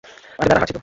[0.39, 0.79] আরে দাঁড়া, হাঁটছি তো।